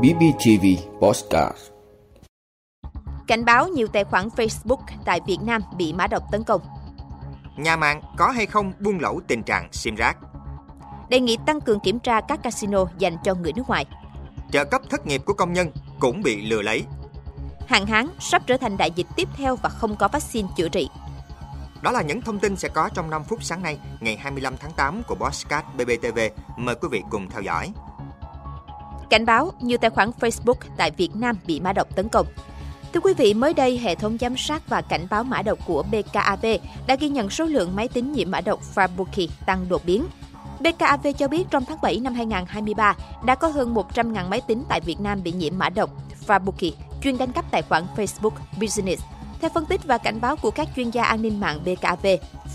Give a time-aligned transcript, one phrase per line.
[0.00, 0.66] BBTV
[1.00, 1.58] Postcard
[3.26, 6.60] Cảnh báo nhiều tài khoản Facebook tại Việt Nam bị mã độc tấn công.
[7.56, 10.16] Nhà mạng có hay không buông lỏng tình trạng sim rác?
[11.08, 13.86] Đề nghị tăng cường kiểm tra các casino dành cho người nước ngoài.
[14.52, 15.70] Trợ cấp thất nghiệp của công nhân
[16.00, 16.84] cũng bị lừa lấy.
[17.66, 20.88] Hạn hán sắp trở thành đại dịch tiếp theo và không có vaccine chữa trị.
[21.82, 24.72] Đó là những thông tin sẽ có trong 5 phút sáng nay, ngày 25 tháng
[24.72, 26.18] 8 của Bosscat BBTV.
[26.56, 27.72] Mời quý vị cùng theo dõi.
[29.10, 32.26] Cảnh báo nhiều tài khoản Facebook tại Việt Nam bị mã độc tấn công.
[32.92, 35.82] Thưa quý vị, mới đây, hệ thống giám sát và cảnh báo mã độc của
[35.82, 36.46] BKAV
[36.86, 40.04] đã ghi nhận số lượng máy tính nhiễm mã độc Fabuki tăng đột biến.
[40.60, 44.80] BKAV cho biết trong tháng 7 năm 2023 đã có hơn 100.000 máy tính tại
[44.80, 45.90] Việt Nam bị nhiễm mã độc
[46.26, 49.04] Fabuki chuyên đánh cắp tài khoản Facebook Business
[49.40, 52.06] theo phân tích và cảnh báo của các chuyên gia an ninh mạng BKV,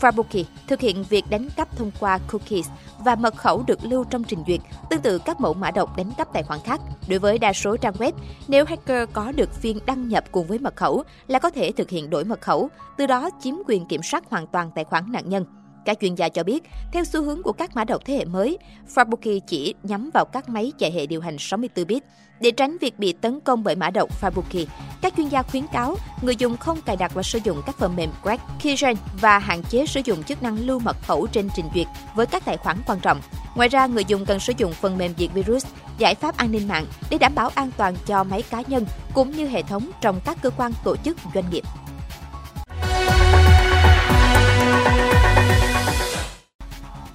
[0.00, 2.68] Fabuki thực hiện việc đánh cắp thông qua cookies
[2.98, 4.60] và mật khẩu được lưu trong trình duyệt,
[4.90, 6.80] tương tự các mẫu mã độc đánh cắp tài khoản khác.
[7.08, 8.12] Đối với đa số trang web,
[8.48, 11.90] nếu hacker có được phiên đăng nhập cùng với mật khẩu là có thể thực
[11.90, 15.28] hiện đổi mật khẩu, từ đó chiếm quyền kiểm soát hoàn toàn tài khoản nạn
[15.28, 15.61] nhân.
[15.84, 18.58] Các chuyên gia cho biết, theo xu hướng của các mã độc thế hệ mới,
[18.94, 22.02] Fabuki chỉ nhắm vào các máy chạy hệ điều hành 64 bit.
[22.40, 24.66] Để tránh việc bị tấn công bởi mã độc Fabuki,
[25.02, 27.96] các chuyên gia khuyến cáo người dùng không cài đặt và sử dụng các phần
[27.96, 31.66] mềm crack, keygen và hạn chế sử dụng chức năng lưu mật khẩu trên trình
[31.74, 33.20] duyệt với các tài khoản quan trọng.
[33.54, 35.66] Ngoài ra, người dùng cần sử dụng phần mềm diệt virus,
[35.98, 39.30] giải pháp an ninh mạng để đảm bảo an toàn cho máy cá nhân cũng
[39.30, 41.62] như hệ thống trong các cơ quan tổ chức doanh nghiệp.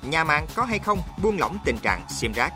[0.10, 2.54] Nhà mạng có hay không buông lỏng tình trạng sim rác?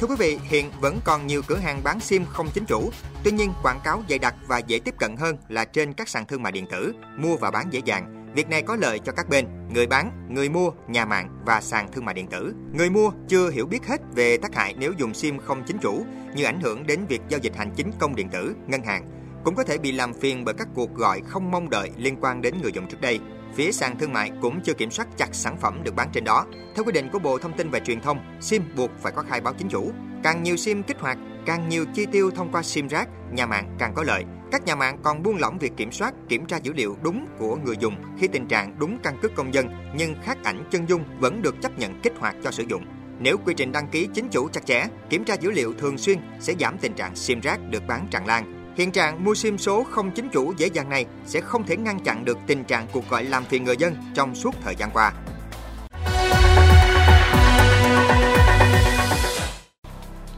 [0.00, 2.90] Thưa quý vị, hiện vẫn còn nhiều cửa hàng bán sim không chính chủ.
[3.24, 6.26] Tuy nhiên, quảng cáo dày đặc và dễ tiếp cận hơn là trên các sàn
[6.26, 8.32] thương mại điện tử, mua và bán dễ dàng.
[8.34, 11.92] Việc này có lợi cho các bên, người bán, người mua, nhà mạng và sàn
[11.92, 12.54] thương mại điện tử.
[12.72, 16.06] Người mua chưa hiểu biết hết về tác hại nếu dùng sim không chính chủ,
[16.34, 19.04] như ảnh hưởng đến việc giao dịch hành chính công điện tử, ngân hàng,
[19.46, 22.42] cũng có thể bị làm phiền bởi các cuộc gọi không mong đợi liên quan
[22.42, 23.20] đến người dùng trước đây.
[23.54, 26.46] Phía sàn thương mại cũng chưa kiểm soát chặt sản phẩm được bán trên đó.
[26.74, 29.40] Theo quy định của Bộ Thông tin và Truyền thông, SIM buộc phải có khai
[29.40, 29.90] báo chính chủ.
[30.22, 33.76] Càng nhiều SIM kích hoạt, càng nhiều chi tiêu thông qua SIM rác, nhà mạng
[33.78, 34.24] càng có lợi.
[34.52, 37.56] Các nhà mạng còn buông lỏng việc kiểm soát, kiểm tra dữ liệu đúng của
[37.56, 41.04] người dùng khi tình trạng đúng căn cước công dân nhưng khác ảnh chân dung
[41.18, 42.84] vẫn được chấp nhận kích hoạt cho sử dụng.
[43.18, 46.18] Nếu quy trình đăng ký chính chủ chặt chẽ, kiểm tra dữ liệu thường xuyên
[46.40, 49.84] sẽ giảm tình trạng SIM rác được bán tràn lan Hiện trạng mua sim số
[49.90, 53.08] không chính chủ dễ dàng này sẽ không thể ngăn chặn được tình trạng cuộc
[53.08, 55.12] gọi làm phiền người dân trong suốt thời gian qua.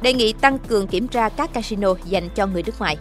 [0.02, 2.96] Đề nghị tăng cường kiểm tra các casino dành cho người nước ngoài.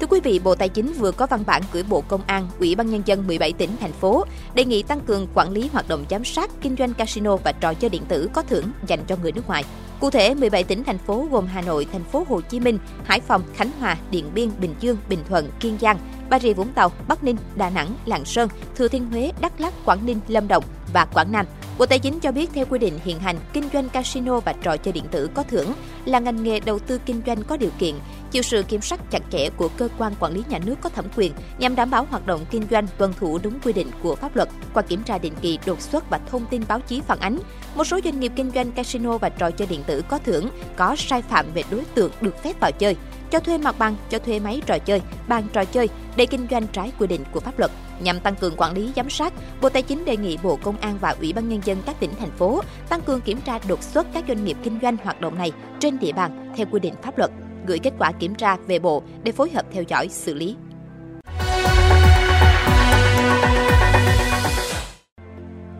[0.00, 2.74] Thưa quý vị, Bộ Tài chính vừa có văn bản gửi Bộ Công an, Ủy
[2.74, 6.04] ban Nhân dân 17 tỉnh, thành phố đề nghị tăng cường quản lý hoạt động
[6.10, 9.32] giám sát kinh doanh casino và trò chơi điện tử có thưởng dành cho người
[9.32, 9.64] nước ngoài.
[10.00, 13.20] Cụ thể, 17 tỉnh thành phố gồm Hà Nội, thành phố Hồ Chí Minh, Hải
[13.20, 15.98] Phòng, Khánh Hòa, Điện Biên, Bình Dương, Bình Thuận, Kiên Giang,
[16.30, 19.74] Bà Rịa Vũng Tàu, Bắc Ninh, Đà Nẵng, Lạng Sơn, Thừa Thiên Huế, Đắk Lắk,
[19.84, 21.46] Quảng Ninh, Lâm Đồng và Quảng Nam.
[21.78, 24.76] Bộ Tài chính cho biết theo quy định hiện hành, kinh doanh casino và trò
[24.76, 25.72] chơi điện tử có thưởng
[26.06, 27.94] là ngành nghề đầu tư kinh doanh có điều kiện,
[28.30, 31.04] chịu sự kiểm soát chặt chẽ của cơ quan quản lý nhà nước có thẩm
[31.16, 34.36] quyền nhằm đảm bảo hoạt động kinh doanh tuân thủ đúng quy định của pháp
[34.36, 34.48] luật.
[34.74, 37.38] Qua kiểm tra định kỳ, đột xuất và thông tin báo chí phản ánh,
[37.74, 40.96] một số doanh nghiệp kinh doanh casino và trò chơi điện tử có thưởng có
[40.98, 42.96] sai phạm về đối tượng được phép vào chơi,
[43.30, 46.66] cho thuê mặt bằng, cho thuê máy trò chơi, bàn trò chơi để kinh doanh
[46.66, 47.70] trái quy định của pháp luật.
[48.00, 50.98] Nhằm tăng cường quản lý giám sát, Bộ Tài chính đề nghị Bộ Công an
[51.00, 54.06] và Ủy ban Nhân dân các tỉnh, thành phố tăng cường kiểm tra đột xuất
[54.14, 57.18] các doanh nghiệp kinh doanh hoạt động này trên địa bàn theo quy định pháp
[57.18, 57.30] luật,
[57.66, 60.56] gửi kết quả kiểm tra về Bộ để phối hợp theo dõi, xử lý.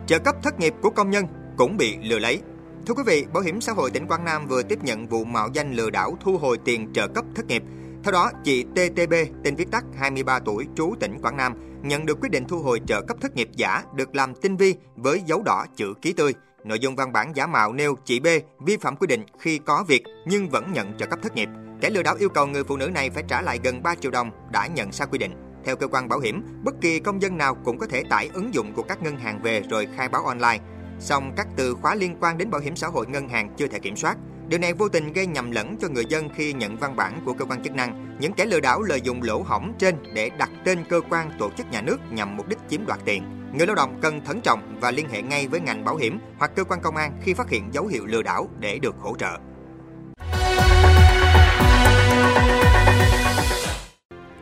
[0.07, 1.25] Trợ cấp thất nghiệp của công nhân
[1.57, 2.41] cũng bị lừa lấy.
[2.87, 5.49] Thưa quý vị, Bảo hiểm xã hội tỉnh Quảng Nam vừa tiếp nhận vụ mạo
[5.53, 7.63] danh lừa đảo thu hồi tiền trợ cấp thất nghiệp.
[8.03, 9.13] Theo đó, chị TTB,
[9.43, 11.53] tên viết tắt 23 tuổi, trú tỉnh Quảng Nam,
[11.83, 14.75] nhận được quyết định thu hồi trợ cấp thất nghiệp giả được làm tinh vi
[14.95, 16.33] với dấu đỏ chữ ký tươi.
[16.63, 18.27] Nội dung văn bản giả mạo nêu chị B
[18.59, 21.49] vi phạm quy định khi có việc nhưng vẫn nhận trợ cấp thất nghiệp.
[21.81, 24.11] Kẻ lừa đảo yêu cầu người phụ nữ này phải trả lại gần 3 triệu
[24.11, 25.31] đồng đã nhận sai quy định.
[25.65, 28.53] Theo cơ quan bảo hiểm, bất kỳ công dân nào cũng có thể tải ứng
[28.53, 30.59] dụng của các ngân hàng về rồi khai báo online.
[30.99, 33.79] Song các từ khóa liên quan đến bảo hiểm xã hội ngân hàng chưa thể
[33.79, 34.17] kiểm soát.
[34.49, 37.33] Điều này vô tình gây nhầm lẫn cho người dân khi nhận văn bản của
[37.33, 38.17] cơ quan chức năng.
[38.19, 41.49] Những kẻ lừa đảo lợi dụng lỗ hổng trên để đặt tên cơ quan tổ
[41.57, 43.23] chức nhà nước nhằm mục đích chiếm đoạt tiền.
[43.53, 46.51] Người lao động cần thận trọng và liên hệ ngay với ngành bảo hiểm hoặc
[46.55, 49.37] cơ quan công an khi phát hiện dấu hiệu lừa đảo để được hỗ trợ.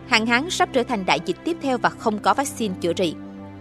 [0.07, 3.15] Hạn hán sắp trở thành đại dịch tiếp theo và không có vaccine chữa trị.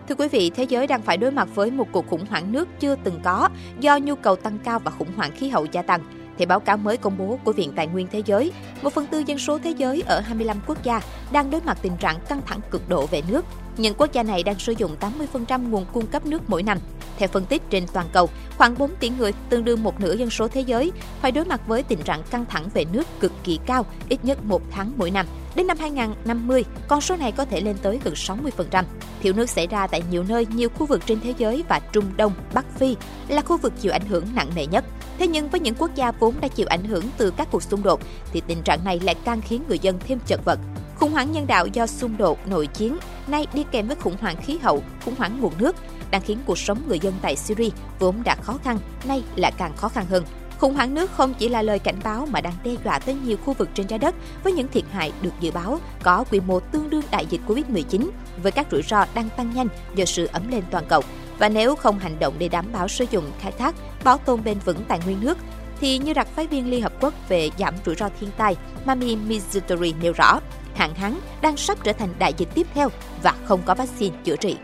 [0.08, 2.69] Thưa quý vị, thế giới đang phải đối mặt với một cuộc khủng hoảng nước
[2.81, 3.49] chưa từng có
[3.81, 6.24] do nhu cầu tăng cao và khủng hoảng khí hậu gia tăng.
[6.38, 8.52] Theo báo cáo mới công bố của Viện Tài nguyên Thế giới,
[8.82, 11.00] một phần tư dân số thế giới ở 25 quốc gia
[11.32, 13.44] đang đối mặt tình trạng căng thẳng cực độ về nước.
[13.76, 14.96] Những quốc gia này đang sử dụng
[15.44, 16.78] 80% nguồn cung cấp nước mỗi năm.
[17.19, 18.28] Theo phân tích trên toàn cầu,
[18.58, 21.60] khoảng 4 tỷ người, tương đương một nửa dân số thế giới, phải đối mặt
[21.66, 25.10] với tình trạng căng thẳng về nước cực kỳ cao, ít nhất một tháng mỗi
[25.10, 25.26] năm.
[25.54, 28.84] Đến năm 2050, con số này có thể lên tới gần 60%.
[29.20, 32.04] Thiếu nước xảy ra tại nhiều nơi, nhiều khu vực trên thế giới và Trung
[32.16, 32.96] Đông, Bắc Phi
[33.28, 34.84] là khu vực chịu ảnh hưởng nặng nề nhất.
[35.19, 37.82] Thế nhưng với những quốc gia vốn đã chịu ảnh hưởng từ các cuộc xung
[37.82, 38.00] đột,
[38.32, 40.58] thì tình trạng này lại càng khiến người dân thêm chật vật.
[40.96, 42.96] Khủng hoảng nhân đạo do xung đột, nội chiến,
[43.26, 45.76] nay đi kèm với khủng hoảng khí hậu, khủng hoảng nguồn nước,
[46.11, 47.69] đang khiến cuộc sống người dân tại Syria
[47.99, 50.25] vốn đã khó khăn, nay lại càng khó khăn hơn.
[50.58, 53.37] Khủng hoảng nước không chỉ là lời cảnh báo mà đang đe dọa tới nhiều
[53.44, 54.14] khu vực trên trái đất
[54.44, 58.08] với những thiệt hại được dự báo có quy mô tương đương đại dịch Covid-19
[58.43, 61.02] với các rủi ro đang tăng nhanh do sự ấm lên toàn cầu.
[61.38, 64.58] Và nếu không hành động để đảm bảo sử dụng, khai thác, bảo tồn bền
[64.58, 65.38] vững tài nguyên nước,
[65.81, 69.16] thì như đặc phái viên Liên Hợp Quốc về giảm rủi ro thiên tai Mami
[69.16, 70.40] Mizutori nêu rõ,
[70.75, 72.88] hạn hán đang sắp trở thành đại dịch tiếp theo
[73.22, 74.56] và không có vaccine chữa trị.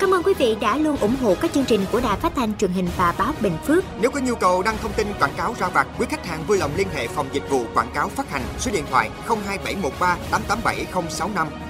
[0.00, 2.56] Cảm ơn quý vị đã luôn ủng hộ các chương trình của Đài Phát thanh
[2.56, 3.84] truyền hình và báo Bình Phước.
[4.00, 6.58] Nếu có nhu cầu đăng thông tin quảng cáo ra vặt, quý khách hàng vui
[6.58, 11.69] lòng liên hệ phòng dịch vụ quảng cáo phát hành số điện thoại 02713 887065.